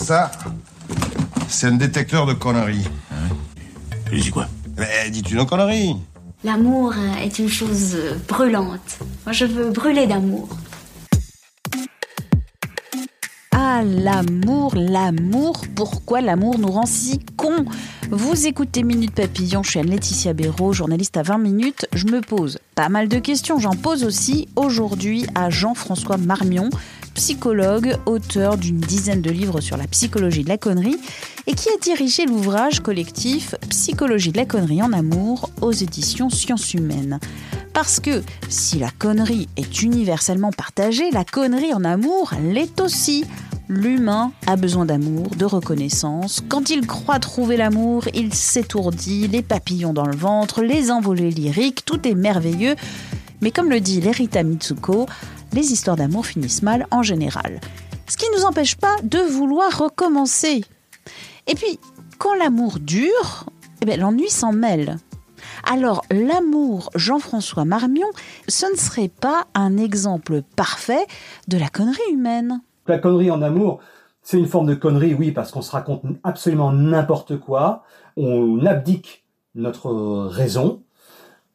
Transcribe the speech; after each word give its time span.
Ça, 0.00 0.30
c'est 1.48 1.66
un 1.66 1.72
détecteur 1.76 2.26
de 2.26 2.32
conneries. 2.32 2.88
Je 4.10 4.20
dis 4.20 4.30
quoi? 4.30 4.48
Mais 4.78 5.10
dis-tu 5.10 5.34
nos 5.34 5.46
conneries 5.46 5.94
L'amour 6.42 6.94
est 7.22 7.38
une 7.38 7.50
chose 7.50 7.96
brûlante. 8.26 8.98
Moi, 9.26 9.32
je 9.32 9.44
veux 9.44 9.70
brûler 9.70 10.06
d'amour. 10.06 10.48
L'amour, 13.78 14.74
l'amour, 14.74 15.62
pourquoi 15.76 16.20
l'amour 16.20 16.58
nous 16.58 16.72
rend 16.72 16.86
si 16.86 17.20
cons? 17.36 17.64
Vous 18.10 18.48
écoutez 18.48 18.82
Minute 18.82 19.14
Papillon, 19.14 19.62
je 19.62 19.70
suis 19.70 19.78
Anne-Laetitia 19.78 20.32
Béraud, 20.32 20.72
journaliste 20.72 21.16
à 21.16 21.22
20 21.22 21.38
minutes. 21.38 21.86
Je 21.92 22.06
me 22.06 22.20
pose 22.20 22.58
pas 22.74 22.88
mal 22.88 23.08
de 23.08 23.20
questions, 23.20 23.60
j'en 23.60 23.76
pose 23.76 24.02
aussi 24.02 24.48
aujourd'hui 24.56 25.24
à 25.36 25.50
Jean-François 25.50 26.16
Marmion, 26.16 26.68
psychologue, 27.14 27.96
auteur 28.06 28.58
d'une 28.58 28.80
dizaine 28.80 29.22
de 29.22 29.30
livres 29.30 29.60
sur 29.60 29.76
la 29.76 29.86
psychologie 29.86 30.42
de 30.42 30.48
la 30.48 30.58
connerie 30.58 30.98
et 31.46 31.54
qui 31.54 31.68
a 31.68 31.78
dirigé 31.80 32.26
l'ouvrage 32.26 32.80
collectif 32.80 33.54
Psychologie 33.68 34.32
de 34.32 34.38
la 34.38 34.46
connerie 34.46 34.82
en 34.82 34.92
amour 34.92 35.48
aux 35.60 35.72
éditions 35.72 36.28
Sciences 36.28 36.74
Humaines. 36.74 37.20
Parce 37.72 38.00
que 38.00 38.22
si 38.48 38.80
la 38.80 38.90
connerie 38.90 39.48
est 39.56 39.82
universellement 39.82 40.50
partagée, 40.50 41.10
la 41.12 41.24
connerie 41.24 41.72
en 41.72 41.84
amour 41.84 42.32
l'est 42.42 42.80
aussi. 42.80 43.24
L'humain 43.72 44.32
a 44.48 44.56
besoin 44.56 44.84
d'amour, 44.84 45.28
de 45.36 45.44
reconnaissance. 45.44 46.42
Quand 46.48 46.70
il 46.70 46.88
croit 46.88 47.20
trouver 47.20 47.56
l'amour, 47.56 48.08
il 48.14 48.34
s'étourdit, 48.34 49.28
les 49.28 49.42
papillons 49.42 49.92
dans 49.92 50.06
le 50.06 50.16
ventre, 50.16 50.60
les 50.60 50.90
envolées 50.90 51.30
lyriques, 51.30 51.84
tout 51.84 52.04
est 52.08 52.16
merveilleux. 52.16 52.74
Mais 53.40 53.52
comme 53.52 53.70
le 53.70 53.78
dit 53.78 54.00
Lerita 54.00 54.42
Mitsuko, 54.42 55.06
les 55.52 55.70
histoires 55.72 55.94
d'amour 55.94 56.26
finissent 56.26 56.64
mal 56.64 56.88
en 56.90 57.04
général. 57.04 57.60
Ce 58.08 58.16
qui 58.16 58.28
ne 58.30 58.38
nous 58.38 58.44
empêche 58.44 58.74
pas 58.74 58.96
de 59.04 59.20
vouloir 59.20 59.78
recommencer. 59.78 60.64
Et 61.46 61.54
puis, 61.54 61.78
quand 62.18 62.34
l'amour 62.34 62.80
dure, 62.80 63.46
eh 63.82 63.86
ben, 63.86 64.00
l'ennui 64.00 64.30
s'en 64.30 64.50
mêle. 64.50 64.98
Alors, 65.62 66.04
l'amour 66.10 66.90
Jean-François 66.96 67.64
Marmion, 67.64 68.08
ce 68.48 68.66
ne 68.66 68.76
serait 68.76 69.12
pas 69.20 69.46
un 69.54 69.76
exemple 69.76 70.42
parfait 70.56 71.06
de 71.46 71.56
la 71.56 71.68
connerie 71.68 72.00
humaine. 72.10 72.62
La 72.86 72.98
connerie 72.98 73.30
en 73.30 73.42
amour, 73.42 73.80
c'est 74.22 74.38
une 74.38 74.46
forme 74.46 74.66
de 74.66 74.74
connerie, 74.74 75.14
oui, 75.14 75.32
parce 75.32 75.50
qu'on 75.50 75.62
se 75.62 75.70
raconte 75.70 76.02
absolument 76.24 76.72
n'importe 76.72 77.38
quoi, 77.38 77.82
on 78.16 78.64
abdique 78.66 79.24
notre 79.54 80.26
raison, 80.26 80.82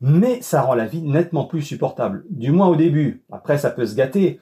mais 0.01 0.41
ça 0.41 0.61
rend 0.61 0.75
la 0.75 0.85
vie 0.85 1.01
nettement 1.01 1.45
plus 1.45 1.61
supportable. 1.61 2.25
Du 2.29 2.51
moins 2.51 2.67
au 2.67 2.75
début. 2.75 3.23
Après, 3.31 3.57
ça 3.57 3.71
peut 3.71 3.85
se 3.85 3.95
gâter. 3.95 4.39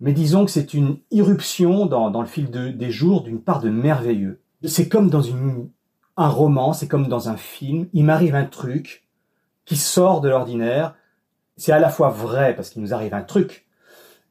Mais 0.00 0.12
disons 0.12 0.44
que 0.44 0.50
c'est 0.50 0.74
une 0.74 0.98
irruption 1.10 1.86
dans, 1.86 2.20
le 2.20 2.26
fil 2.26 2.50
de- 2.50 2.70
des 2.70 2.90
jours 2.90 3.22
d'une 3.22 3.40
part 3.40 3.60
de 3.60 3.70
merveilleux. 3.70 4.40
C'est 4.64 4.88
comme 4.88 5.10
dans 5.10 5.22
une, 5.22 5.68
un 6.16 6.28
roman, 6.28 6.72
c'est 6.72 6.88
comme 6.88 7.08
dans 7.08 7.28
un 7.28 7.36
film. 7.36 7.88
Il 7.92 8.04
m'arrive 8.04 8.34
un 8.34 8.44
truc 8.44 9.04
qui 9.64 9.76
sort 9.76 10.20
de 10.20 10.28
l'ordinaire. 10.28 10.94
C'est 11.56 11.72
à 11.72 11.78
la 11.78 11.88
fois 11.88 12.10
vrai 12.10 12.54
parce 12.56 12.70
qu'il 12.70 12.82
nous 12.82 12.94
arrive 12.94 13.14
un 13.14 13.22
truc, 13.22 13.66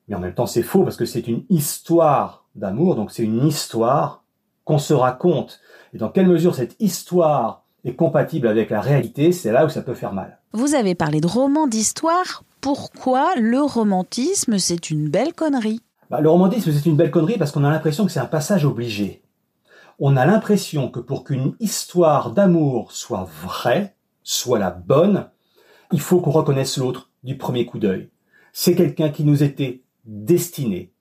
mais 0.08 0.16
en 0.16 0.20
même 0.20 0.34
temps 0.34 0.46
c'est 0.46 0.64
faux 0.64 0.84
parce 0.84 0.98
que 0.98 1.06
c'est 1.06 1.28
une 1.28 1.44
histoire 1.50 2.46
d'amour, 2.56 2.96
donc 2.96 3.12
c'est 3.12 3.24
une 3.24 3.46
histoire 3.46 4.24
qu'on 4.64 4.78
se 4.78 4.94
raconte. 4.94 5.60
Et 5.94 5.98
dans 5.98 6.10
quelle 6.10 6.28
mesure 6.28 6.56
cette 6.56 6.76
histoire 6.80 7.64
est 7.84 7.96
compatible 7.96 8.48
avec 8.48 8.70
la 8.70 8.82
réalité, 8.82 9.32
c'est 9.32 9.52
là 9.52 9.66
où 9.66 9.70
ça 9.70 9.82
peut 9.82 9.94
faire 9.94 10.14
mal. 10.14 10.40
Vous 10.54 10.76
avez 10.76 10.96
parlé 10.96 11.22
de 11.22 11.28
roman 11.28 11.68
d'histoire. 11.68 12.44
Pourquoi 12.62 13.34
le 13.38 13.62
romantisme, 13.62 14.60
c'est 14.60 14.92
une 14.92 15.10
belle 15.10 15.34
connerie? 15.34 15.82
Bah, 16.10 16.22
le 16.22 16.30
romantisme, 16.30 16.72
c'est 16.72 16.86
une 16.86 16.98
belle 16.98 17.10
connerie 17.10 17.38
parce 17.38 17.52
qu'on 17.52 17.64
a 17.64 17.72
l'impression 17.72 18.06
que 18.06 18.12
c'est 18.12 18.20
un 18.20 18.26
passage 18.26 18.66
obligé. 18.66 19.24
On 19.98 20.18
a 20.18 20.26
l'impression 20.26 20.90
que 20.90 21.00
pour 21.00 21.24
qu'une 21.24 21.56
histoire 21.60 22.32
d'amour 22.32 22.92
soit 22.92 23.28
vraie, 23.42 23.96
soit 24.24 24.60
la 24.60 24.72
bonne, 24.72 25.30
il 25.92 26.02
faut 26.02 26.20
qu'on 26.20 26.32
reconnaisse 26.32 26.78
l'autre 26.78 27.10
du 27.24 27.38
premier 27.38 27.66
coup 27.66 27.80
d'œil. 27.80 28.10
C'est 28.54 28.76
quelqu'un 28.76 29.10
qui 29.10 29.24
nous 29.24 29.44
était 29.44 29.84
destiné. 30.06 30.92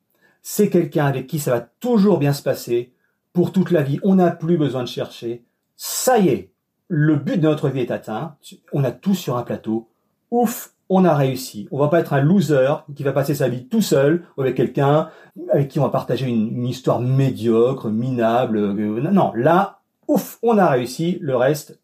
C'est 0.42 0.70
quelqu'un 0.70 1.06
avec 1.06 1.26
qui 1.26 1.38
ça 1.38 1.50
va 1.50 1.60
toujours 1.60 2.18
bien 2.18 2.32
se 2.32 2.42
passer 2.42 2.92
pour 3.32 3.52
toute 3.52 3.70
la 3.70 3.82
vie. 3.82 4.00
On 4.02 4.16
n'a 4.16 4.30
plus 4.30 4.56
besoin 4.56 4.82
de 4.82 4.88
chercher. 4.88 5.44
Ça 5.76 6.18
y 6.18 6.28
est, 6.28 6.50
le 6.88 7.16
but 7.16 7.36
de 7.36 7.48
notre 7.48 7.68
vie 7.68 7.80
est 7.80 7.90
atteint. 7.90 8.36
On 8.72 8.84
a 8.84 8.90
tout 8.90 9.14
sur 9.14 9.36
un 9.36 9.42
plateau. 9.42 9.88
Ouf, 10.30 10.74
on 10.88 11.04
a 11.04 11.14
réussi. 11.14 11.68
On 11.70 11.78
va 11.78 11.88
pas 11.88 12.00
être 12.00 12.12
un 12.12 12.20
loser 12.20 12.74
qui 12.96 13.04
va 13.04 13.12
passer 13.12 13.34
sa 13.34 13.48
vie 13.48 13.66
tout 13.66 13.80
seul 13.80 14.24
avec 14.36 14.56
quelqu'un 14.56 15.08
avec 15.52 15.68
qui 15.68 15.78
on 15.78 15.84
va 15.84 15.90
partager 15.90 16.26
une, 16.26 16.56
une 16.56 16.66
histoire 16.66 17.00
médiocre, 17.00 17.88
minable. 17.88 18.58
euh, 18.58 19.10
non, 19.10 19.32
là, 19.34 19.80
ouf, 20.08 20.38
on 20.42 20.58
a 20.58 20.68
réussi. 20.68 21.18
Le 21.20 21.36
reste, 21.36 21.80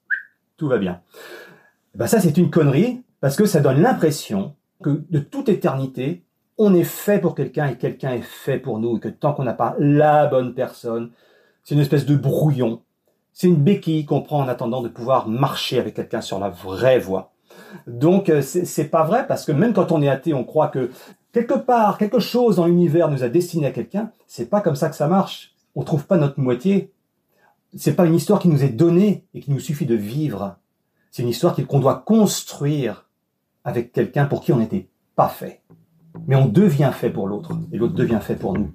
tout 0.56 0.68
va 0.68 0.78
bien. 0.78 1.00
Ben 1.94 2.06
ça, 2.06 2.20
c'est 2.20 2.36
une 2.36 2.50
connerie 2.50 3.02
parce 3.20 3.36
que 3.36 3.46
ça 3.46 3.60
donne 3.60 3.80
l'impression 3.80 4.54
que 4.82 5.02
de 5.08 5.18
toute 5.20 5.48
éternité, 5.48 6.24
on 6.58 6.74
est 6.74 6.84
fait 6.84 7.20
pour 7.20 7.34
quelqu'un 7.34 7.68
et 7.68 7.76
quelqu'un 7.76 8.12
est 8.12 8.22
fait 8.22 8.58
pour 8.58 8.78
nous 8.78 8.96
et 8.96 9.00
que 9.00 9.08
tant 9.08 9.32
qu'on 9.34 9.44
n'a 9.44 9.52
pas 9.52 9.76
la 9.78 10.26
bonne 10.26 10.54
personne, 10.54 11.10
c'est 11.64 11.74
une 11.74 11.80
espèce 11.80 12.06
de 12.06 12.16
brouillon. 12.16 12.82
C'est 13.32 13.48
une 13.48 13.56
béquille 13.56 14.06
qu'on 14.06 14.22
prend 14.22 14.40
en 14.40 14.48
attendant 14.48 14.80
de 14.80 14.88
pouvoir 14.88 15.28
marcher 15.28 15.78
avec 15.78 15.94
quelqu'un 15.94 16.22
sur 16.22 16.38
la 16.38 16.48
vraie 16.48 16.98
voie. 16.98 17.32
Donc 17.86 18.30
euh, 18.30 18.40
c'est 18.40 18.88
pas 18.88 19.04
vrai 19.04 19.26
parce 19.26 19.44
que 19.44 19.52
même 19.52 19.74
quand 19.74 19.92
on 19.92 20.00
est 20.00 20.08
athée, 20.08 20.32
on 20.32 20.44
croit 20.44 20.68
que 20.68 20.90
quelque 21.32 21.54
part, 21.54 21.98
quelque 21.98 22.18
chose 22.18 22.56
dans 22.56 22.66
l'univers 22.66 23.10
nous 23.10 23.24
a 23.24 23.28
destiné 23.28 23.66
à 23.66 23.72
quelqu'un. 23.72 24.10
C'est 24.26 24.48
pas 24.48 24.62
comme 24.62 24.76
ça 24.76 24.88
que 24.88 24.96
ça 24.96 25.08
marche. 25.08 25.54
On 25.74 25.82
trouve 25.82 26.06
pas 26.06 26.16
notre 26.16 26.40
moitié. 26.40 26.92
C'est 27.76 27.94
pas 27.94 28.06
une 28.06 28.14
histoire 28.14 28.38
qui 28.38 28.48
nous 28.48 28.64
est 28.64 28.70
donnée 28.70 29.26
et 29.34 29.40
qu'il 29.40 29.52
nous 29.52 29.60
suffit 29.60 29.84
de 29.84 29.94
vivre. 29.94 30.56
C'est 31.10 31.22
une 31.22 31.28
histoire 31.28 31.54
qu'on 31.68 31.80
doit 31.80 32.02
construire 32.06 33.06
avec 33.64 33.92
quelqu'un 33.92 34.24
pour 34.24 34.40
qui 34.40 34.52
on 34.52 34.58
n'était 34.58 34.88
pas 35.14 35.28
fait. 35.28 35.60
Mais 36.26 36.36
on 36.36 36.46
devient 36.46 36.90
fait 36.92 37.10
pour 37.10 37.28
l'autre 37.28 37.52
et 37.72 37.78
l'autre 37.78 37.94
devient 37.94 38.20
fait 38.20 38.36
pour 38.36 38.54
nous. 38.54 38.70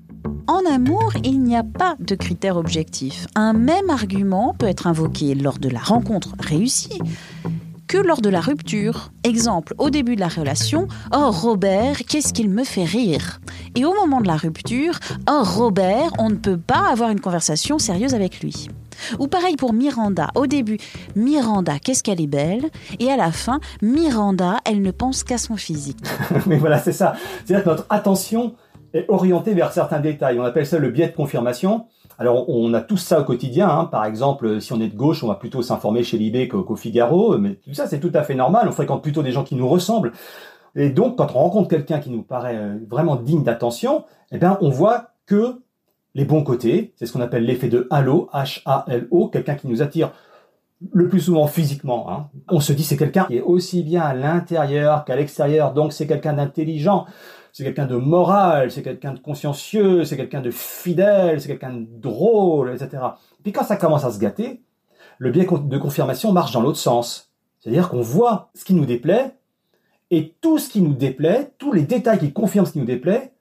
En 0.47 0.62
amour, 0.69 1.13
il 1.24 1.41
n'y 1.41 1.56
a 1.56 1.63
pas 1.63 1.96
de 2.00 2.16
critère 2.16 2.57
objectif. 2.57 3.28
Un 3.35 3.53
même 3.53 3.90
argument 3.90 4.53
peut 4.57 4.68
être 4.68 4.88
invoqué 4.88 5.35
lors 5.35 5.59
de 5.59 5.69
la 5.69 5.79
rencontre 5.79 6.35
réussie 6.40 7.00
que 7.88 7.97
lors 7.97 8.22
de 8.22 8.29
la 8.29 8.40
rupture. 8.40 9.12
Exemple, 9.25 9.75
au 9.78 9.90
début 9.90 10.16
de 10.16 10.22
la 10.22 10.29
relation, 10.29 10.88
Oh 11.13 11.29
Robert, 11.29 11.97
qu'est-ce 12.07 12.31
qu'il 12.31 12.50
me 12.50 12.63
fait 12.63 12.85
rire 12.85 13.41
Et 13.75 13.84
au 13.84 13.94
moment 13.94 14.22
de 14.22 14.28
la 14.28 14.38
rupture, 14.38 14.97
Oh 15.29 15.41
Robert, 15.44 16.12
on 16.18 16.29
ne 16.29 16.35
peut 16.35 16.58
pas 16.58 16.90
avoir 16.90 17.09
une 17.09 17.19
conversation 17.19 17.79
sérieuse 17.79 18.13
avec 18.16 18.40
lui. 18.41 18.69
Ou 19.19 19.28
pareil 19.28 19.56
pour 19.56 19.74
Miranda. 19.74 20.29
Au 20.35 20.47
début, 20.47 20.78
Miranda, 21.16 21.79
qu'est-ce 21.79 22.03
qu'elle 22.03 22.22
est 22.22 22.28
belle 22.28 22.69
Et 23.00 23.12
à 23.12 23.18
la 23.18 23.31
fin, 23.31 23.59
Miranda, 23.81 24.57
elle 24.66 24.81
ne 24.81 24.91
pense 24.91 25.24
qu'à 25.24 25.38
son 25.38 25.56
physique. 25.57 25.97
Mais 26.47 26.57
voilà, 26.57 26.79
c'est 26.79 26.91
ça. 26.91 27.13
C'est-à-dire 27.46 27.63
que 27.63 27.69
notre 27.69 27.85
attention 27.90 28.56
est 28.94 29.06
orientée 29.09 29.53
vers 29.53 29.72
certains 29.72 30.00
détails. 30.00 30.40
On 30.40 30.44
appelle 30.44 30.66
ça 30.66 30.78
le 30.78 30.90
biais 30.90 31.07
de 31.07 31.16
confirmation. 31.16 31.85
Alors, 32.20 32.49
on 32.49 32.73
a 32.73 32.82
tous 32.82 32.97
ça 32.97 33.22
au 33.22 33.23
quotidien. 33.23 33.70
hein. 33.70 33.85
Par 33.85 34.05
exemple, 34.05 34.61
si 34.61 34.73
on 34.73 34.82
est 34.82 34.90
de 34.90 34.96
gauche, 34.96 35.23
on 35.23 35.28
va 35.28 35.35
plutôt 35.35 35.61
s'informer 35.61 36.03
chez 36.03 36.17
Libé 36.17 36.47
qu'au 36.47 36.76
Figaro. 36.76 37.37
Mais 37.37 37.55
tout 37.55 37.73
ça, 37.73 37.87
c'est 37.87 37.99
tout 37.99 38.11
à 38.14 38.22
fait 38.23 38.35
normal. 38.35 38.67
On 38.67 38.72
fréquente 38.72 39.02
plutôt 39.02 39.23
des 39.23 39.32
gens 39.32 39.44
qui 39.44 39.55
nous 39.55 39.67
ressemblent. 39.67 40.11
Et 40.76 40.90
donc, 40.90 41.17
quand 41.17 41.28
on 41.35 41.40
rencontre 41.40 41.67
quelqu'un 41.70 41.99
qui 41.99 42.09
nous 42.09 42.22
paraît 42.22 42.58
euh, 42.58 42.78
vraiment 42.90 43.16
digne 43.16 43.44
d'attention, 43.44 44.05
eh 44.32 44.37
bien, 44.37 44.58
on 44.61 44.70
voit 44.70 45.09
que 45.26 45.61
les 46.13 46.25
bons 46.25 46.43
côtés, 46.43 46.93
c'est 46.96 47.05
ce 47.05 47.13
qu'on 47.13 47.22
appelle 47.22 47.46
l'effet 47.46 47.69
de 47.69 47.87
halo, 47.90 48.29
H-A-L-O, 48.34 49.29
quelqu'un 49.29 49.55
qui 49.55 49.67
nous 49.67 49.81
attire 49.81 50.11
le 50.91 51.08
plus 51.08 51.19
souvent 51.19 51.47
physiquement. 51.47 52.11
hein. 52.11 52.29
On 52.49 52.59
se 52.59 52.73
dit 52.73 52.84
c'est 52.84 52.97
quelqu'un 52.97 53.25
qui 53.25 53.37
est 53.37 53.41
aussi 53.41 53.84
bien 53.84 54.02
à 54.02 54.13
l'intérieur 54.13 55.05
qu'à 55.05 55.16
l'extérieur, 55.16 55.73
donc 55.73 55.93
c'est 55.93 56.08
quelqu'un 56.08 56.34
d'intelligent, 56.34 57.05
c'est 57.53 57.63
quelqu'un 57.63 57.85
de 57.85 57.96
moral, 57.96 58.72
c'est 58.72 58.81
quelqu'un 58.81 59.13
de 59.13 59.19
consciencieux, 59.19 60.05
c'est 60.05 60.17
quelqu'un 60.17 60.41
de 60.41 60.52
fidèle, 60.52 61.40
c'est 61.40 61.47
quelqu'un 61.47 61.73
de 61.73 61.85
drôle, 61.87 62.73
etc. 62.73 63.03
Puis 63.43 63.52
quand 63.52 63.63
ça 63.63 63.75
commence 63.75 64.05
à 64.05 64.11
se 64.11 64.19
gâter, 64.19 64.63
le 65.17 65.31
biais 65.31 65.46
de 65.46 65.78
confirmation 65.78 66.31
marche 66.31 66.52
dans 66.52 66.61
l'autre 66.61 66.79
sens. 66.79 67.31
C'est-à-dire 67.59 67.90
qu'on 67.90 68.02
voit 68.02 68.49
ce 68.55 68.66
qui 68.66 68.73
nous 68.73 68.85
déplaît, 68.85 69.35
et 70.09 70.35
tout 70.41 70.58
ce 70.58 70.69
qui 70.69 70.81
nous 70.81 70.93
déplaît, 70.93 71.53
tous 71.58 71.72
les 71.72 71.84
détails 71.84 72.19
qui 72.19 72.34
confirment 72.34 72.66
ce 72.66 72.73
qui 72.73 72.79
nous 72.79 72.85
déplaît, 72.85 73.34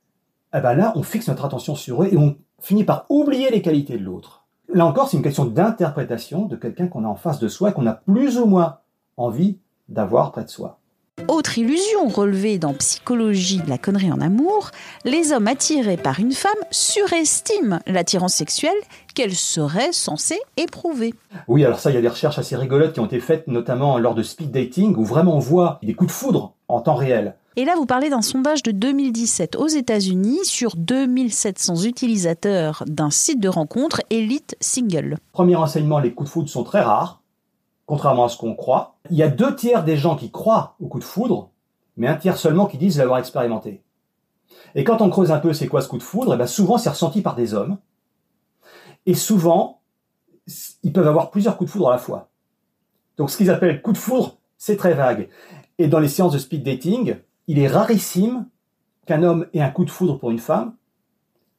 eh 0.55 0.61
ben 0.61 0.75
là, 0.75 0.93
on 0.95 1.03
fixe 1.03 1.29
notre 1.29 1.45
attention 1.45 1.75
sur 1.75 2.03
eux 2.03 2.09
et 2.13 2.17
on 2.17 2.37
finit 2.61 2.85
par 2.85 3.07
oublier 3.09 3.51
les 3.51 3.63
qualités 3.63 3.99
de 3.99 4.05
l'autre. 4.05 4.45
Là 4.73 4.87
encore, 4.87 5.09
c'est 5.09 5.17
une 5.17 5.23
question 5.23 5.47
d'interprétation 5.47 6.47
de 6.47 6.57
quelqu'un 6.57 6.89
qu'on 6.89 7.05
a 7.05 7.09
en 7.09 7.17
face 7.17 7.41
de 7.41 7.49
soi 7.49 7.71
et 7.71 7.73
qu'on 7.73 7.87
a 7.87 7.95
plus 7.95 8.39
ou 8.39 8.47
moins 8.47 8.79
envie 9.17 9.59
d'avoir 9.89 10.33
près 10.33 10.45
de 10.45 10.49
soi. 10.49 10.80
Autre 11.29 11.59
illusion 11.59 12.09
relevée 12.09 12.59
dans 12.59 12.75
Psychologie 12.75 13.61
de 13.61 13.69
la 13.69 13.79
connerie 13.79 14.13
en 14.13 14.21
amour, 14.21 14.71
les 15.05 15.33
hommes 15.33 15.47
attirés 15.47 15.97
par 15.97 16.21
une 16.21 16.33
femme 16.33 16.53
surestiment 16.71 17.81
l'attirance 17.87 18.35
sexuelle 18.35 18.77
qu'elle 19.15 19.35
serait 19.35 19.93
censée 19.93 20.39
éprouver. 20.57 21.15
Oui, 21.49 21.65
alors 21.65 21.79
ça, 21.79 21.91
il 21.91 21.95
y 21.95 21.99
a 21.99 22.03
des 22.03 22.09
recherches 22.09 22.39
assez 22.39 22.57
rigolotes 22.57 22.93
qui 22.93 23.01
ont 23.01 23.07
été 23.07 23.21
faites, 23.21 23.47
notamment 23.47 23.99
lors 23.99 24.15
de 24.15 24.23
speed 24.23 24.51
dating, 24.51 24.97
où 24.97 25.05
vraiment 25.05 25.37
on 25.37 25.41
voit 25.41 25.79
des 25.83 25.95
coups 25.95 26.13
de 26.13 26.17
foudre 26.17 26.55
en 26.69 26.81
temps 26.81 26.95
réel. 26.95 27.35
Et 27.57 27.65
là, 27.65 27.75
vous 27.77 27.87
parlez 27.87 28.11
d'un 28.11 28.23
sondage 28.23 28.63
de 28.63 28.71
2017 28.71 29.57
aux 29.57 29.67
États-Unis 29.67 30.45
sur 30.45 30.77
2700 30.77 31.83
utilisateurs 31.83 32.85
d'un 32.87 33.11
site 33.11 33.41
de 33.41 33.49
rencontre 33.49 34.01
Elite 34.11 34.57
Single. 34.61 35.19
Premier 35.33 35.57
enseignement, 35.57 35.99
les 35.99 36.13
coups 36.13 36.31
de 36.31 36.33
foudre 36.33 36.49
sont 36.49 36.65
très 36.65 36.81
rares 36.81 37.20
contrairement 37.91 38.27
à 38.27 38.29
ce 38.29 38.37
qu'on 38.37 38.55
croit. 38.55 38.95
Il 39.11 39.17
y 39.17 39.25
a 39.25 39.29
deux 39.29 39.57
tiers 39.57 39.83
des 39.83 39.97
gens 39.97 40.15
qui 40.15 40.31
croient 40.31 40.77
au 40.79 40.87
coup 40.87 41.01
de 41.01 41.05
foudre, 41.05 41.51
mais 41.97 42.07
un 42.07 42.15
tiers 42.15 42.37
seulement 42.37 42.67
qui 42.67 42.79
disent 42.79 42.99
l'avoir 42.99 43.19
expérimenté. 43.19 43.83
Et 44.77 44.85
quand 44.85 45.03
on 45.03 45.11
creuse 45.11 45.33
un 45.33 45.41
peu 45.41 45.53
c'est 45.53 45.67
quoi 45.67 45.81
ce 45.81 45.89
coup 45.89 45.99
de 45.99 46.05
foudre, 46.05 46.31
et 46.31 46.35
eh 46.35 46.37
bien 46.37 46.47
souvent 46.47 46.79
c'est 46.79 46.91
ressenti 46.91 47.21
par 47.21 47.35
des 47.35 47.53
hommes. 47.53 47.79
Et 49.07 49.15
souvent, 49.15 49.81
ils 50.85 50.93
peuvent 50.93 51.09
avoir 51.09 51.33
plusieurs 51.33 51.57
coups 51.57 51.69
de 51.69 51.73
foudre 51.73 51.89
à 51.89 51.93
la 51.95 51.99
fois. 51.99 52.29
Donc 53.17 53.29
ce 53.29 53.37
qu'ils 53.37 53.51
appellent 53.51 53.83
coup 53.83 53.93
de 53.93 53.99
foudre, 53.99 54.37
c'est 54.57 54.77
très 54.77 54.95
vague. 54.95 55.29
Et 55.79 55.89
dans 55.89 55.99
les 55.99 56.07
séances 56.07 56.35
de 56.35 56.39
speed 56.39 56.63
dating, 56.63 57.17
il 57.49 57.59
est 57.59 57.67
rarissime 57.67 58.47
qu'un 59.05 59.25
homme 59.25 59.49
ait 59.53 59.63
un 59.63 59.71
coup 59.71 59.85
de 59.85 59.91
foudre 59.91 60.17
pour 60.17 60.31
une 60.31 60.39
femme 60.39 60.77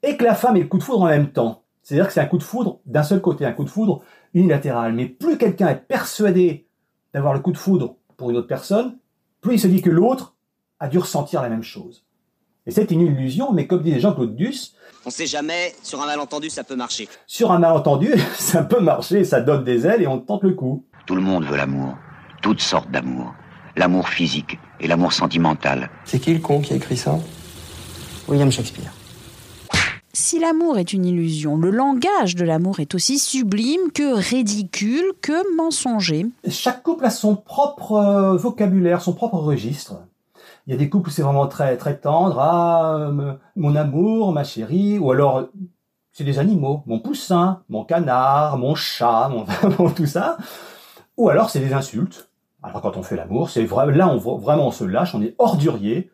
et 0.02 0.16
que 0.16 0.24
la 0.24 0.36
femme 0.36 0.56
ait 0.56 0.62
le 0.62 0.68
coup 0.68 0.78
de 0.78 0.84
foudre 0.84 1.02
en 1.02 1.08
même 1.08 1.34
temps. 1.34 1.61
C'est-à-dire 1.84 2.08
que 2.08 2.14
c'est 2.14 2.22
un 2.22 2.26
coup 2.26 2.38
de 2.38 2.44
foudre 2.44 2.80
d'un 2.86 3.04
seul 3.04 3.22
côté, 3.22 3.46
un 3.46 3.54
coup 3.54 3.64
de 3.64 3.70
foudre 3.70 4.04
unilatéral. 4.34 4.94
Mais 4.94 5.06
plus 5.06 5.38
quelqu'un 5.38 5.70
est 5.70 5.88
persuadé 5.88 6.68
d'avoir 7.14 7.34
le 7.34 7.40
coup 7.40 7.52
de 7.52 7.58
foudre 7.58 7.96
pour 8.18 8.30
une 8.30 8.38
autre 8.38 8.48
personne, 8.48 8.98
plus 9.42 9.56
il 9.56 9.60
se 9.60 9.68
dit 9.68 9.82
que 9.82 9.90
l'autre 9.90 10.36
a 10.80 10.88
dû 10.88 10.98
ressentir 10.98 11.42
la 11.42 11.50
même 11.50 11.64
chose. 11.64 12.06
Et 12.68 12.72
c'est 12.72 12.92
une 12.92 13.02
illusion, 13.02 13.52
mais 13.52 13.66
comme 13.66 13.82
dit 13.82 14.00
Jean-Claude 14.00 14.36
Duss, 14.36 14.76
on 15.04 15.10
sait 15.10 15.26
jamais, 15.26 15.74
sur 15.82 16.00
un 16.02 16.06
malentendu, 16.06 16.52
ça 16.52 16.64
peut 16.64 16.76
marcher. 16.76 17.10
Sur 17.26 17.52
un 17.52 17.58
malentendu, 17.58 18.14
ça 18.38 18.62
peut 18.62 18.80
marcher, 18.80 19.24
ça 19.24 19.42
donne 19.42 19.64
des 19.64 19.88
ailes 19.88 20.04
et 20.04 20.08
on 20.08 20.20
tente 20.20 20.44
le 20.44 20.54
coup. 20.54 20.86
Tout 21.08 21.16
le 21.16 21.22
monde 21.22 21.44
veut 21.44 21.58
l'amour, 21.58 21.96
toutes 22.44 22.62
sortes 22.62 22.92
d'amour. 22.92 23.34
L'amour 23.76 24.10
physique 24.10 24.60
et 24.80 24.88
l'amour 24.88 25.14
sentimental. 25.14 25.90
C'est 26.06 26.20
qui 26.20 26.34
le 26.34 26.40
con 26.40 26.62
qui 26.62 26.74
a 26.74 26.76
écrit 26.76 26.98
ça? 26.98 27.18
William 28.28 28.52
Shakespeare. 28.52 28.92
Si 30.14 30.40
l'amour 30.40 30.78
est 30.78 30.92
une 30.92 31.06
illusion, 31.06 31.56
le 31.56 31.70
langage 31.70 32.36
de 32.36 32.44
l'amour 32.44 32.82
est 32.82 32.96
aussi 32.96 33.18
sublime 33.18 33.92
que 33.94 34.14
ridicule 34.14 35.14
que 35.22 35.56
mensonger. 35.56 36.26
Chaque 36.50 36.84
couple 36.84 37.06
a 37.06 37.10
son 37.10 37.38
propre 37.38 37.94
euh, 37.94 38.36
vocabulaire, 38.36 39.02
son 39.02 39.14
propre 39.14 39.38
registre. 39.38 40.02
Il 40.68 40.72
y 40.72 40.74
a 40.74 40.78
des 40.78 40.90
couples 40.90 41.08
où 41.08 41.12
c'est 41.12 41.22
vraiment 41.22 41.48
très 41.48 41.78
très 41.78 41.98
tendre, 41.98 42.40
ah 42.40 42.98
euh, 42.98 43.34
mon 43.56 43.76
amour, 43.78 44.34
ma 44.34 44.44
chérie, 44.44 45.00
ou 45.00 45.12
alors 45.12 45.48
c'est 46.12 46.26
des 46.26 46.40
animaux, 46.40 46.84
mon 46.88 47.00
poussin, 47.00 47.62
mon 47.70 47.86
canard, 47.86 48.58
mon 48.58 48.76
chat, 48.76 49.32
mon 49.80 49.90
tout 49.92 50.08
ça. 50.08 50.38
Ou 51.16 51.30
alors 51.30 51.50
c'est 51.50 51.62
des 51.62 51.72
insultes. 51.72 52.30
Alors 52.64 52.82
quand 52.82 52.98
on 52.98 53.04
fait 53.04 53.16
l'amour, 53.16 53.50
c'est 53.50 53.64
vrai, 53.64 53.90
là 53.94 54.10
on 54.10 54.18
vraiment 54.18 54.68
on 54.68 54.72
se 54.72 54.84
lâche, 54.84 55.16
on 55.16 55.22
est 55.22 55.36
ordurier, 55.40 56.12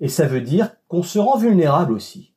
et 0.00 0.08
ça 0.08 0.26
veut 0.26 0.42
dire 0.42 0.70
qu'on 0.88 1.02
se 1.02 1.18
rend 1.18 1.38
vulnérable 1.38 1.94
aussi. 1.94 2.31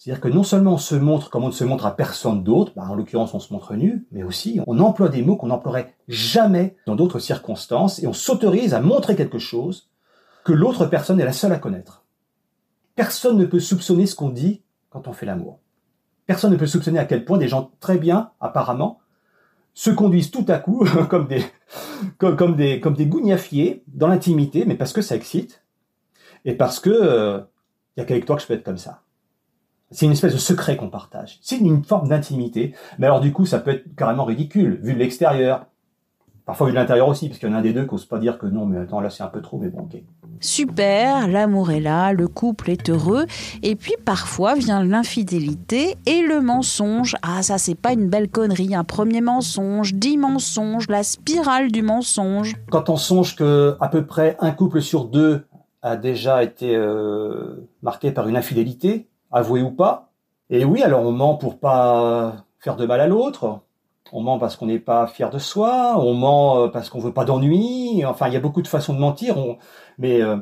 C'est-à-dire 0.00 0.22
que 0.22 0.28
non 0.28 0.44
seulement 0.44 0.72
on 0.72 0.78
se 0.78 0.94
montre 0.94 1.28
comme 1.28 1.44
on 1.44 1.48
ne 1.48 1.52
se 1.52 1.62
montre 1.62 1.84
à 1.84 1.94
personne 1.94 2.42
d'autre, 2.42 2.72
bah 2.74 2.84
en 2.88 2.94
l'occurrence 2.94 3.34
on 3.34 3.38
se 3.38 3.52
montre 3.52 3.74
nu, 3.74 4.06
mais 4.12 4.22
aussi 4.22 4.58
on 4.66 4.78
emploie 4.78 5.10
des 5.10 5.20
mots 5.20 5.36
qu'on 5.36 5.48
n'emploierait 5.48 5.94
jamais 6.08 6.74
dans 6.86 6.96
d'autres 6.96 7.18
circonstances 7.18 8.02
et 8.02 8.06
on 8.06 8.14
s'autorise 8.14 8.72
à 8.72 8.80
montrer 8.80 9.14
quelque 9.14 9.38
chose 9.38 9.90
que 10.42 10.54
l'autre 10.54 10.86
personne 10.86 11.20
est 11.20 11.26
la 11.26 11.34
seule 11.34 11.52
à 11.52 11.58
connaître. 11.58 12.06
Personne 12.94 13.36
ne 13.36 13.44
peut 13.44 13.60
soupçonner 13.60 14.06
ce 14.06 14.14
qu'on 14.14 14.30
dit 14.30 14.62
quand 14.88 15.06
on 15.06 15.12
fait 15.12 15.26
l'amour. 15.26 15.58
Personne 16.24 16.52
ne 16.52 16.56
peut 16.56 16.66
soupçonner 16.66 16.98
à 16.98 17.04
quel 17.04 17.26
point 17.26 17.36
des 17.36 17.48
gens 17.48 17.70
très 17.78 17.98
bien, 17.98 18.30
apparemment, 18.40 19.00
se 19.74 19.90
conduisent 19.90 20.30
tout 20.30 20.46
à 20.48 20.58
coup 20.58 20.82
comme 21.10 21.28
des, 21.28 21.44
comme, 22.16 22.56
des, 22.56 22.80
comme 22.80 22.94
des 22.94 23.06
gougnafiers 23.06 23.84
dans 23.86 24.08
l'intimité, 24.08 24.64
mais 24.64 24.76
parce 24.76 24.94
que 24.94 25.02
ça 25.02 25.14
excite 25.14 25.62
et 26.46 26.54
parce 26.54 26.80
que 26.80 26.88
il 26.88 26.94
euh, 26.94 27.40
a 27.98 28.04
qu'avec 28.06 28.24
toi 28.24 28.36
que 28.36 28.40
je 28.40 28.46
peux 28.46 28.54
être 28.54 28.64
comme 28.64 28.78
ça. 28.78 29.02
C'est 29.90 30.06
une 30.06 30.12
espèce 30.12 30.32
de 30.32 30.38
secret 30.38 30.76
qu'on 30.76 30.88
partage. 30.88 31.38
C'est 31.42 31.58
une 31.58 31.84
forme 31.84 32.08
d'intimité. 32.08 32.74
Mais 32.98 33.06
alors 33.06 33.20
du 33.20 33.32
coup, 33.32 33.44
ça 33.44 33.58
peut 33.58 33.72
être 33.72 33.96
carrément 33.96 34.24
ridicule, 34.24 34.78
vu 34.82 34.94
de 34.94 34.98
l'extérieur. 34.98 35.66
Parfois 36.46 36.66
vu 36.66 36.72
de 36.72 36.78
l'intérieur 36.78 37.08
aussi, 37.08 37.28
parce 37.28 37.38
qu'il 37.38 37.48
y 37.48 37.52
en 37.52 37.54
a 37.54 37.58
un 37.58 37.62
des 37.62 37.72
deux 37.72 37.84
qui 37.84 37.92
n'ose 37.92 38.06
pas 38.06 38.18
dire 38.18 38.38
que 38.38 38.46
non, 38.46 38.66
mais 38.66 38.78
attends, 38.78 39.00
là 39.00 39.10
c'est 39.10 39.22
un 39.22 39.28
peu 39.28 39.40
trop, 39.40 39.58
mais 39.58 39.68
bon, 39.68 39.82
ok. 39.82 40.00
Super, 40.40 41.28
l'amour 41.28 41.70
est 41.70 41.80
là, 41.80 42.12
le 42.12 42.26
couple 42.26 42.70
est 42.70 42.88
heureux, 42.88 43.26
et 43.62 43.76
puis 43.76 43.94
parfois 44.04 44.54
vient 44.54 44.82
l'infidélité 44.82 45.96
et 46.06 46.22
le 46.22 46.40
mensonge. 46.40 47.14
Ah, 47.22 47.42
ça 47.42 47.58
c'est 47.58 47.74
pas 47.74 47.92
une 47.92 48.08
belle 48.08 48.30
connerie, 48.30 48.74
un 48.74 48.84
premier 48.84 49.20
mensonge, 49.20 49.94
dix 49.94 50.16
mensonges, 50.16 50.88
la 50.88 51.02
spirale 51.02 51.70
du 51.70 51.82
mensonge. 51.82 52.56
Quand 52.70 52.88
on 52.88 52.96
songe 52.96 53.36
que 53.36 53.76
à 53.80 53.88
peu 53.88 54.06
près 54.06 54.36
un 54.40 54.52
couple 54.52 54.80
sur 54.80 55.04
deux 55.04 55.44
a 55.82 55.96
déjà 55.96 56.42
été 56.42 56.74
euh, 56.74 57.68
marqué 57.82 58.12
par 58.12 58.28
une 58.28 58.36
infidélité, 58.36 59.09
avoué 59.30 59.62
ou 59.62 59.70
pas. 59.70 60.10
Et 60.50 60.64
oui, 60.64 60.82
alors 60.82 61.02
on 61.02 61.12
ment 61.12 61.36
pour 61.36 61.58
pas 61.58 62.44
faire 62.58 62.76
de 62.76 62.86
mal 62.86 63.00
à 63.00 63.06
l'autre. 63.06 63.60
On 64.12 64.22
ment 64.22 64.38
parce 64.38 64.56
qu'on 64.56 64.66
n'est 64.66 64.80
pas 64.80 65.06
fier 65.06 65.30
de 65.30 65.38
soi. 65.38 65.96
On 65.98 66.14
ment 66.14 66.64
euh, 66.64 66.68
parce 66.68 66.90
qu'on 66.90 66.98
veut 66.98 67.12
pas 67.12 67.24
d'ennui. 67.24 68.04
Enfin, 68.04 68.28
il 68.28 68.34
y 68.34 68.36
a 68.36 68.40
beaucoup 68.40 68.62
de 68.62 68.68
façons 68.68 68.94
de 68.94 68.98
mentir. 68.98 69.36
Mais 69.98 70.20
euh, 70.20 70.36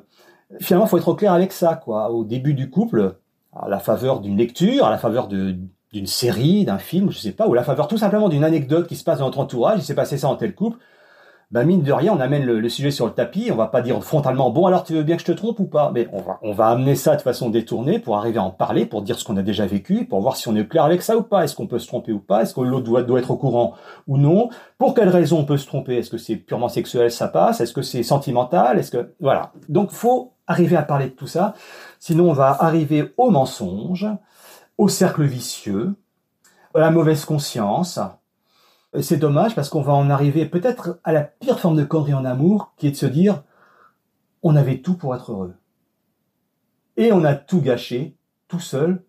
finalement, 0.61 0.87
faut 0.87 0.99
être 0.99 1.13
clair 1.15 1.33
avec 1.33 1.53
ça, 1.53 1.77
quoi. 1.77 2.11
Au 2.11 2.25
début 2.25 2.55
du 2.55 2.71
couple, 2.71 3.17
à 3.53 3.69
la 3.69 3.79
faveur 3.79 4.21
d'une 4.21 4.37
lecture, 4.37 4.87
à 4.87 4.91
la 4.91 4.99
faveur 4.99 5.29
d'une 5.29 6.07
série, 6.07 6.65
d'un 6.65 6.79
film, 6.79 7.11
je 7.11 7.19
sais 7.19 7.33
pas, 7.33 7.47
ou 7.47 7.53
à 7.53 7.57
la 7.57 7.65
faveur 7.65 7.89
tout 7.89 7.99
simplement 7.99 8.29
d'une 8.29 8.45
anecdote 8.45 8.87
qui 8.87 8.97
se 8.97 9.05
passe 9.05 9.19
dans 9.19 9.27
notre 9.27 9.41
entourage. 9.41 9.81
Il 9.81 9.85
s'est 9.85 9.95
passé 9.95 10.17
ça 10.17 10.29
en 10.29 10.37
tel 10.37 10.55
couple 10.55 10.79
ben 11.51 11.65
mine 11.65 11.83
de 11.83 11.93
rien, 11.93 12.13
on 12.13 12.21
amène 12.21 12.45
le, 12.45 12.69
sujet 12.69 12.91
sur 12.91 13.07
le 13.07 13.13
tapis. 13.13 13.49
On 13.51 13.57
va 13.57 13.69
pas 13.69 13.81
dire 13.81 14.03
frontalement, 14.05 14.51
bon 14.51 14.67
alors 14.67 14.85
tu 14.85 14.93
veux 14.93 15.03
bien 15.03 15.17
que 15.17 15.23
je 15.23 15.27
te 15.27 15.33
trompe 15.33 15.59
ou 15.61 15.65
pas, 15.65 15.91
mais 15.95 16.07
on 16.43 16.53
va, 16.53 16.67
amener 16.67 16.95
ça 16.95 17.17
de 17.17 17.23
façon 17.23 17.49
détournée 17.49 17.99
pour 17.99 18.19
arriver 18.19 18.39
à 18.39 18.43
en 18.43 18.51
parler, 18.51 18.85
pour 18.85 19.01
dire 19.01 19.19
ce 19.19 19.25
qu'on 19.25 19.37
a 19.39 19.43
déjà 19.43 19.65
vécu, 19.65 20.05
pour 20.05 20.21
voir 20.21 20.37
si 20.37 20.49
on 20.49 20.57
est 20.57 20.69
clair 20.69 20.85
avec 20.85 21.01
ça 21.01 21.17
ou 21.17 21.23
pas. 21.23 21.45
Est-ce 21.45 21.57
qu'on 21.57 21.67
peut 21.67 21.79
se 21.79 21.87
tromper 21.87 22.13
ou 22.13 22.21
pas? 22.21 22.43
Est-ce 22.43 22.55
que 22.55 22.61
l'autre 22.61 22.85
doit, 22.85 23.03
doit 23.03 23.19
être 23.19 23.31
au 23.31 23.37
courant 23.37 23.75
ou 24.07 24.19
non? 24.19 24.51
Pour 24.77 24.93
quelle 24.93 25.09
raison 25.09 25.39
on 25.39 25.45
peut 25.45 25.57
se 25.57 25.67
tromper? 25.67 25.97
Est-ce 25.97 26.11
que 26.11 26.19
c'est 26.19 26.37
purement 26.37 26.69
sexuel, 26.69 27.11
ça 27.11 27.29
passe? 27.29 27.63
Est-ce 27.63 27.73
que 27.73 27.83
c'est 27.83 28.03
sentimental? 28.03 28.79
Est-ce 28.79 28.91
que 28.91 29.15
voilà. 29.21 29.53
Donc 29.71 29.91
faut 29.91 30.35
arriver 30.49 30.77
à 30.77 30.83
parler 30.83 31.07
de 31.07 31.15
tout 31.15 31.27
ça. 31.27 31.55
Sinon, 32.01 32.31
on 32.31 32.33
va 32.33 32.57
arriver 32.61 33.15
au 33.17 33.31
mensonge, 33.31 34.07
au 34.77 34.89
cercle 34.89 35.25
vicieux, 35.25 35.95
à 36.75 36.81
la 36.81 36.91
mauvaise 36.91 37.25
conscience, 37.25 38.01
c'est 39.01 39.17
dommage 39.19 39.55
parce 39.55 39.69
qu'on 39.69 39.83
va 39.83 39.93
en 39.93 40.11
arriver 40.11 40.47
peut-être 40.47 41.01
à 41.05 41.13
la 41.13 41.23
pire 41.23 41.61
forme 41.61 41.77
de 41.77 41.85
connerie 41.85 42.15
en 42.15 42.25
amour, 42.25 42.73
qui 42.77 42.87
est 42.87 42.93
de 42.93 42.97
se 42.97 43.07
dire 43.07 43.43
on 44.43 44.57
avait 44.57 44.79
tout 44.79 44.95
pour 44.95 45.15
être 45.15 45.33
heureux. 45.33 45.55
Et 46.97 47.13
on 47.13 47.25
a 47.25 47.35
tout 47.35 47.61
gâché, 47.61 48.17
tout 48.49 48.61
seul, 48.61 49.05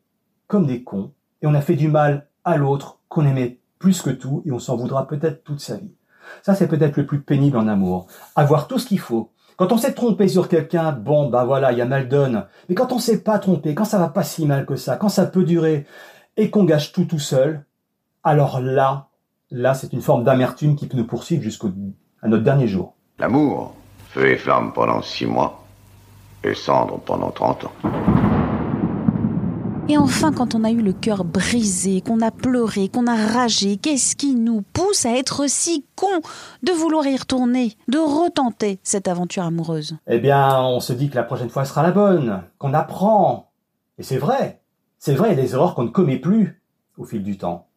comme 0.47 0.65
des 0.65 0.83
cons, 0.83 1.13
et 1.41 1.47
on 1.47 1.53
a 1.53 1.61
fait 1.61 1.75
du 1.75 1.87
mal 1.87 2.27
à 2.43 2.57
l'autre 2.57 2.99
qu'on 3.07 3.25
aimait 3.25 3.59
plus 3.79 4.01
que 4.01 4.09
tout, 4.09 4.43
et 4.45 4.51
on 4.51 4.59
s'en 4.59 4.75
voudra 4.75 5.07
peut-être 5.07 5.43
toute 5.43 5.61
sa 5.61 5.77
vie. 5.77 5.93
Ça, 6.43 6.53
c'est 6.53 6.67
peut-être 6.67 6.97
le 6.97 7.05
plus 7.05 7.21
pénible 7.21 7.57
en 7.57 7.67
amour. 7.67 8.07
Avoir 8.35 8.67
tout 8.67 8.77
ce 8.77 8.85
qu'il 8.85 8.99
faut. 8.99 9.31
Quand 9.57 9.71
on 9.71 9.77
s'est 9.77 9.93
trompé 9.93 10.27
sur 10.27 10.47
quelqu'un, 10.47 10.91
bon, 10.91 11.29
bah 11.29 11.43
voilà, 11.43 11.71
il 11.71 11.77
y 11.77 11.81
a 11.81 11.85
mal 11.85 12.07
donne. 12.07 12.45
Mais 12.67 12.75
quand 12.75 12.91
on 12.91 12.99
s'est 12.99 13.23
pas 13.23 13.39
trompé, 13.39 13.75
quand 13.75 13.85
ça 13.85 13.97
va 13.97 14.09
pas 14.09 14.23
si 14.23 14.45
mal 14.45 14.65
que 14.65 14.75
ça, 14.75 14.95
quand 14.95 15.09
ça 15.09 15.25
peut 15.25 15.43
durer, 15.43 15.85
et 16.37 16.49
qu'on 16.49 16.63
gâche 16.63 16.93
tout 16.93 17.05
tout 17.05 17.19
seul, 17.19 17.65
alors 18.23 18.61
là, 18.61 19.08
Là, 19.51 19.73
c'est 19.73 19.93
une 19.93 20.01
forme 20.03 20.23
d'amertume 20.23 20.75
qui 20.75 20.85
peut 20.85 20.95
nous 20.95 21.07
poursuivre 21.07 21.41
jusqu'à 21.41 21.69
notre 22.23 22.43
dernier 22.43 22.67
jour. 22.67 22.93
L'amour, 23.17 23.73
feu 24.09 24.27
et 24.27 24.37
flamme 24.37 24.73
pendant 24.73 25.01
six 25.01 25.25
mois, 25.25 25.65
et 26.43 26.53
cendre 26.53 26.99
pendant 26.99 27.31
trente 27.31 27.65
ans. 27.65 27.71
Et 29.87 29.97
enfin, 29.97 30.31
quand 30.31 30.53
on 30.53 30.63
a 30.63 30.69
eu 30.69 30.83
le 30.83 30.93
cœur 30.93 31.23
brisé, 31.23 32.01
qu'on 32.01 32.21
a 32.21 32.29
pleuré, 32.29 32.89
qu'on 32.89 33.07
a 33.07 33.15
ragé, 33.15 33.77
qu'est-ce 33.77 34.15
qui 34.15 34.35
nous 34.35 34.61
pousse 34.61 35.07
à 35.07 35.17
être 35.17 35.49
si 35.49 35.83
con 35.95 36.21
de 36.61 36.71
vouloir 36.71 37.07
y 37.07 37.17
retourner, 37.17 37.73
de 37.87 37.97
retenter 37.97 38.77
cette 38.83 39.07
aventure 39.07 39.41
amoureuse? 39.41 39.97
Eh 40.05 40.19
bien, 40.19 40.61
on 40.61 40.79
se 40.79 40.93
dit 40.93 41.09
que 41.09 41.15
la 41.15 41.23
prochaine 41.23 41.49
fois 41.49 41.65
sera 41.65 41.81
la 41.81 41.89
bonne, 41.89 42.43
qu'on 42.59 42.75
apprend. 42.75 43.49
Et 43.97 44.03
c'est 44.03 44.19
vrai. 44.19 44.61
C'est 44.99 45.15
vrai, 45.15 45.29
il 45.31 45.37
y 45.37 45.39
a 45.39 45.43
des 45.43 45.53
erreurs 45.55 45.73
qu'on 45.73 45.85
ne 45.85 45.89
commet 45.89 46.19
plus 46.19 46.61
au 46.99 47.03
fil 47.03 47.23
du 47.23 47.39
temps 47.39 47.68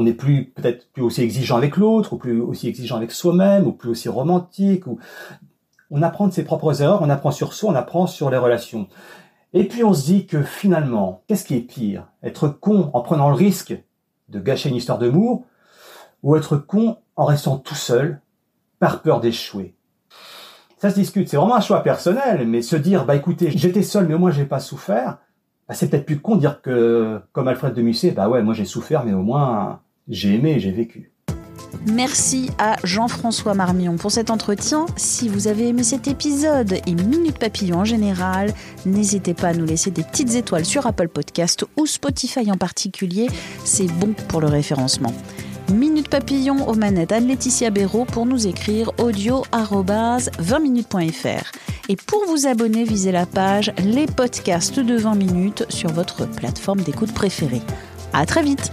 on 0.00 0.04
n'est 0.04 0.14
plus 0.14 0.46
peut-être 0.46 0.90
plus 0.92 1.02
aussi 1.02 1.20
exigeant 1.20 1.58
avec 1.58 1.76
l'autre, 1.76 2.14
ou 2.14 2.16
plus 2.16 2.40
aussi 2.40 2.68
exigeant 2.68 2.96
avec 2.96 3.12
soi-même, 3.12 3.66
ou 3.66 3.72
plus 3.72 3.90
aussi 3.90 4.08
romantique. 4.08 4.86
Ou... 4.86 4.98
On 5.90 6.00
apprend 6.00 6.26
de 6.26 6.32
ses 6.32 6.42
propres 6.42 6.80
erreurs, 6.80 7.02
on 7.02 7.10
apprend 7.10 7.30
sur 7.30 7.52
soi, 7.52 7.70
on 7.70 7.74
apprend 7.74 8.06
sur 8.06 8.30
les 8.30 8.38
relations. 8.38 8.88
Et 9.52 9.64
puis 9.64 9.84
on 9.84 9.92
se 9.92 10.06
dit 10.06 10.26
que 10.26 10.42
finalement, 10.42 11.22
qu'est-ce 11.26 11.44
qui 11.44 11.54
est 11.54 11.60
pire? 11.60 12.06
Être 12.22 12.48
con 12.48 12.90
en 12.94 13.02
prenant 13.02 13.28
le 13.28 13.34
risque 13.34 13.76
de 14.30 14.40
gâcher 14.40 14.70
une 14.70 14.76
histoire 14.76 14.98
d'amour 14.98 15.44
ou 16.22 16.34
être 16.36 16.56
con 16.56 16.96
en 17.16 17.26
restant 17.26 17.58
tout 17.58 17.74
seul 17.74 18.20
par 18.78 19.02
peur 19.02 19.20
d'échouer? 19.20 19.74
Ça 20.78 20.88
se 20.88 20.94
discute, 20.94 21.28
c'est 21.28 21.36
vraiment 21.36 21.56
un 21.56 21.60
choix 21.60 21.82
personnel, 21.82 22.48
mais 22.48 22.62
se 22.62 22.76
dire, 22.76 23.04
bah 23.04 23.16
écoutez, 23.16 23.50
j'étais 23.50 23.82
seul 23.82 24.06
mais 24.08 24.14
au 24.14 24.18
moins 24.18 24.30
j'ai 24.30 24.46
pas 24.46 24.60
souffert, 24.60 25.18
bah, 25.68 25.74
c'est 25.74 25.90
peut-être 25.90 26.06
plus 26.06 26.20
con 26.20 26.36
de 26.36 26.40
dire 26.40 26.62
que, 26.62 27.20
comme 27.32 27.48
Alfred 27.48 27.74
de 27.74 27.82
Musset, 27.82 28.12
bah 28.12 28.30
ouais, 28.30 28.42
moi 28.42 28.54
j'ai 28.54 28.64
souffert 28.64 29.04
mais 29.04 29.12
au 29.12 29.22
moins 29.22 29.82
j'ai 30.10 30.34
aimé 30.34 30.54
et 30.56 30.60
j'ai 30.60 30.72
vécu. 30.72 31.10
Merci 31.86 32.50
à 32.58 32.76
Jean-François 32.84 33.54
Marmion 33.54 33.96
pour 33.96 34.10
cet 34.10 34.30
entretien. 34.30 34.86
Si 34.96 35.28
vous 35.28 35.48
avez 35.48 35.68
aimé 35.68 35.82
cet 35.82 36.08
épisode 36.08 36.74
et 36.86 36.94
Minute 36.94 37.38
Papillon 37.38 37.78
en 37.78 37.84
général, 37.84 38.52
n'hésitez 38.84 39.32
pas 39.32 39.48
à 39.48 39.54
nous 39.54 39.64
laisser 39.64 39.90
des 39.90 40.02
petites 40.02 40.34
étoiles 40.34 40.66
sur 40.66 40.86
Apple 40.86 41.08
Podcast 41.08 41.64
ou 41.76 41.86
Spotify 41.86 42.50
en 42.50 42.58
particulier. 42.58 43.28
C'est 43.64 43.86
bon 43.86 44.12
pour 44.28 44.40
le 44.40 44.48
référencement. 44.48 45.14
Minute 45.72 46.08
Papillon 46.08 46.68
aux 46.68 46.74
manettes 46.74 47.12
Anne-Laetitia 47.12 47.70
Béraud 47.70 48.04
pour 48.04 48.26
nous 48.26 48.46
écrire 48.46 48.90
audio 48.98 49.44
20minutes.fr. 49.52 51.52
Et 51.88 51.96
pour 51.96 52.26
vous 52.26 52.46
abonner, 52.46 52.84
visez 52.84 53.12
la 53.12 53.24
page 53.24 53.72
Les 53.84 54.06
podcasts 54.06 54.80
de 54.80 54.96
20 54.96 55.14
minutes 55.14 55.64
sur 55.68 55.92
votre 55.92 56.26
plateforme 56.26 56.80
d'écoute 56.80 57.14
préférée. 57.14 57.62
À 58.12 58.26
très 58.26 58.42
vite! 58.42 58.72